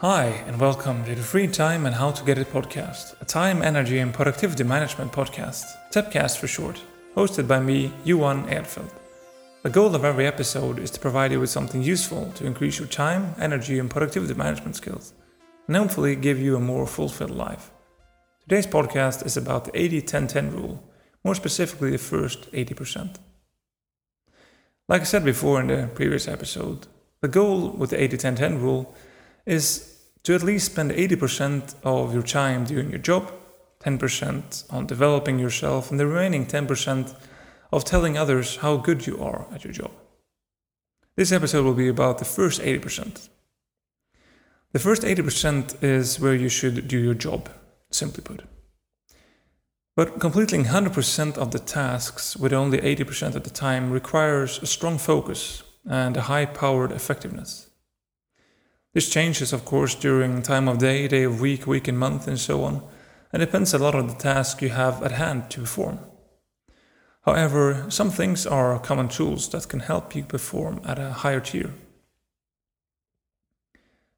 [0.00, 3.62] Hi, and welcome to the Free Time and How to Get It podcast, a time,
[3.62, 6.78] energy, and productivity management podcast, TEPcast for short,
[7.14, 8.92] hosted by me, Johan Edfeldt.
[9.62, 12.88] The goal of every episode is to provide you with something useful to increase your
[12.88, 15.14] time, energy, and productivity management skills,
[15.66, 17.70] and hopefully give you a more fulfilled life.
[18.42, 20.84] Today's podcast is about the 80 10 10 rule,
[21.24, 23.16] more specifically, the first 80%.
[24.90, 26.86] Like I said before in the previous episode,
[27.22, 28.94] the goal with the 80 10 10 rule
[29.46, 33.32] is to at least spend 80% of your time doing your job,
[33.80, 37.14] 10% on developing yourself, and the remaining 10%
[37.72, 39.92] of telling others how good you are at your job.
[41.16, 43.28] This episode will be about the first 80%.
[44.72, 47.48] The first 80% is where you should do your job,
[47.90, 48.42] simply put.
[49.94, 54.98] But completing 100% of the tasks with only 80% of the time requires a strong
[54.98, 57.70] focus and a high powered effectiveness.
[58.96, 62.40] This changes, of course, during time of day, day of week, week and month, and
[62.40, 62.82] so on,
[63.30, 65.98] and depends a lot on the task you have at hand to perform.
[67.26, 71.74] However, some things are common tools that can help you perform at a higher tier.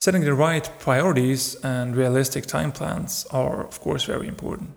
[0.00, 4.70] Setting the right priorities and realistic time plans are, of course, very important.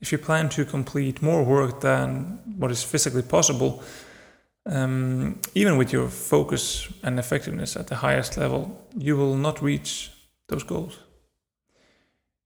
[0.00, 3.80] If you plan to complete more work than what is physically possible,
[4.66, 10.10] um, even with your focus and effectiveness at the highest level, you will not reach
[10.48, 10.98] those goals.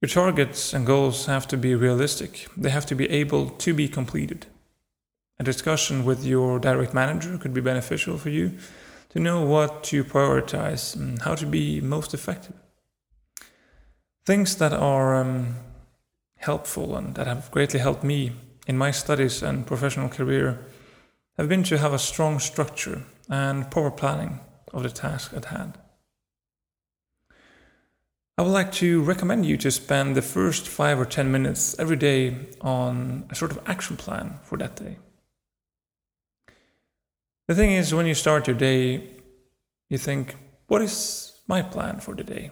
[0.01, 3.89] Your targets and goals have to be realistic, they have to be able to be
[3.89, 4.47] completed.
[5.39, 8.59] A discussion with your direct manager could be beneficial for you
[9.11, 12.55] to know what to prioritize and how to be most effective.
[14.27, 15.57] Things that are um,
[16.37, 18.33] helpful and that have greatly helped me
[18.67, 20.59] in my studies and professional career
[21.41, 24.41] have been to have a strong structure and proper planning
[24.75, 25.79] of the task at hand.
[28.37, 31.97] I would like to recommend you to spend the first five or ten minutes every
[31.97, 34.99] day on a sort of action plan for that day.
[37.49, 39.17] The thing is, when you start your day,
[39.89, 40.37] you think,
[40.67, 42.50] what is my plan for the day?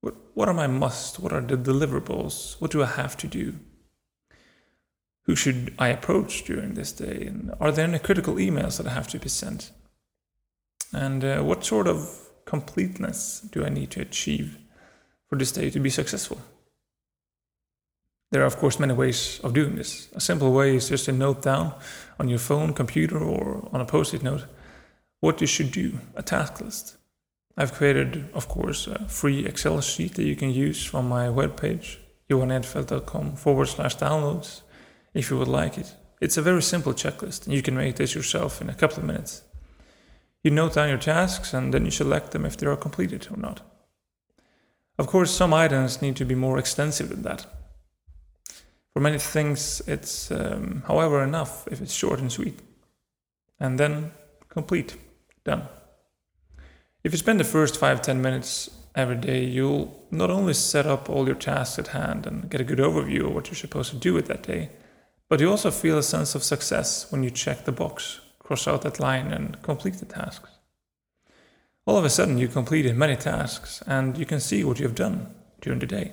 [0.00, 1.18] What, what are my musts?
[1.20, 2.60] What are the deliverables?
[2.60, 3.54] What do I have to do?
[5.30, 7.24] Who should I approach during this day?
[7.28, 9.70] And are there any critical emails that I have to be sent?
[10.92, 14.58] And uh, what sort of completeness do I need to achieve
[15.28, 16.40] for this day to be successful?
[18.32, 20.08] There are, of course, many ways of doing this.
[20.16, 21.74] A simple way is just to note down
[22.18, 24.46] on your phone, computer, or on a post it note
[25.20, 26.96] what you should do, a task list.
[27.56, 31.98] I've created, of course, a free Excel sheet that you can use from my webpage,
[32.28, 34.62] johanedfeldt.com forward slash downloads
[35.14, 35.94] if you would like it.
[36.20, 39.04] It's a very simple checklist, and you can make this yourself in a couple of
[39.04, 39.42] minutes.
[40.42, 43.36] You note down your tasks, and then you select them if they are completed or
[43.36, 43.60] not.
[44.98, 47.46] Of course, some items need to be more extensive than that.
[48.92, 52.58] For many things, it's, um, however, enough if it's short and sweet.
[53.58, 54.12] And then
[54.48, 54.96] complete,
[55.44, 55.68] done.
[57.02, 61.08] If you spend the first 5 10 minutes every day, you'll not only set up
[61.08, 63.96] all your tasks at hand and get a good overview of what you're supposed to
[63.96, 64.70] do with that day,
[65.30, 68.82] but you also feel a sense of success when you check the box, cross out
[68.82, 70.50] that line, and complete the tasks.
[71.86, 74.96] All of a sudden, you completed many tasks and you can see what you have
[74.96, 76.12] done during the day.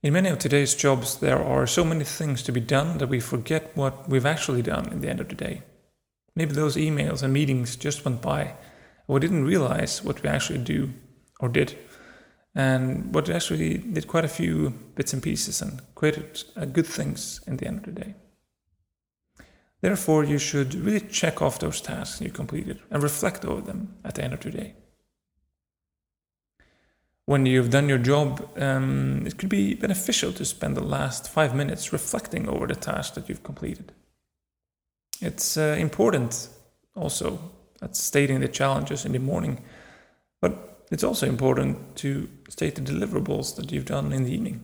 [0.00, 3.18] In many of today's jobs, there are so many things to be done that we
[3.18, 5.62] forget what we've actually done at the end of the day.
[6.36, 8.56] Maybe those emails and meetings just went by, and
[9.08, 10.92] we didn't realize what we actually do
[11.40, 11.76] or did
[12.54, 17.56] and what actually did quite a few bits and pieces and created good things in
[17.56, 18.14] the end of the day.
[19.80, 24.14] Therefore, you should really check off those tasks you completed and reflect over them at
[24.14, 24.74] the end of the day.
[27.26, 31.54] When you've done your job, um, it could be beneficial to spend the last five
[31.54, 33.92] minutes reflecting over the task that you've completed.
[35.20, 36.48] It's uh, important
[36.94, 37.38] also
[37.82, 39.62] at stating the challenges in the morning,
[40.40, 44.62] but it's also important to state the deliverables that you've done in the evening.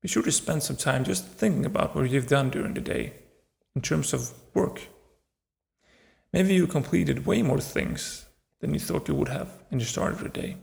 [0.00, 3.12] Be sure to spend some time just thinking about what you've done during the day
[3.76, 4.80] in terms of work.
[6.32, 8.24] Maybe you completed way more things
[8.60, 10.56] than you thought you would have in the start of the day.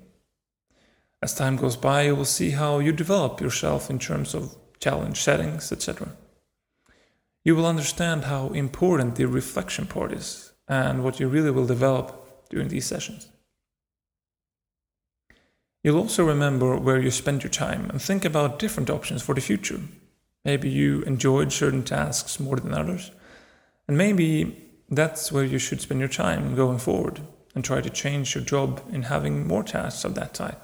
[1.21, 5.21] As time goes by, you will see how you develop yourself in terms of challenge
[5.21, 6.09] settings, etc.
[7.45, 12.49] You will understand how important the reflection part is and what you really will develop
[12.49, 13.29] during these sessions.
[15.83, 19.41] You'll also remember where you spend your time and think about different options for the
[19.41, 19.79] future.
[20.45, 23.11] Maybe you enjoyed certain tasks more than others,
[23.87, 27.21] and maybe that's where you should spend your time going forward
[27.55, 30.59] and try to change your job in having more tasks of that type.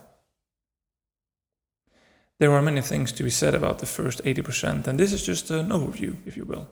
[2.40, 5.50] There are many things to be said about the first 80%, and this is just
[5.50, 6.70] an overview, if you will.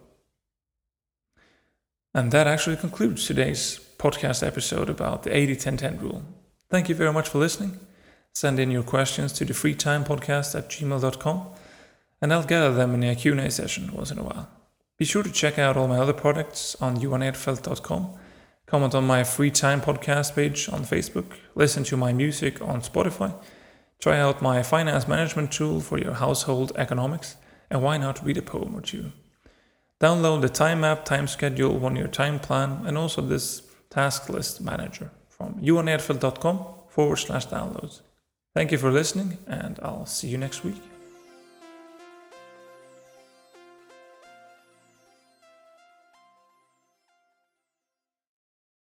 [2.13, 6.23] And that actually concludes today's podcast episode about the 80 10 10 rule.
[6.69, 7.79] Thank you very much for listening.
[8.35, 11.47] Send in your questions to the freetimepodcast at gmail.com
[12.21, 14.49] and I'll gather them in a Q&A session once in a while.
[14.97, 18.13] Be sure to check out all my other products on johanedfeldt.com,
[18.65, 23.33] comment on my free time podcast page on Facebook, listen to my music on Spotify,
[23.99, 27.37] try out my finance management tool for your household economics,
[27.69, 29.13] and why not read a poem or two.
[30.01, 34.59] Download the time map, time schedule, one year time plan, and also this task list
[34.59, 38.01] manager from johanedfeldt.com forward slash downloads.
[38.55, 40.81] Thank you for listening, and I'll see you next week.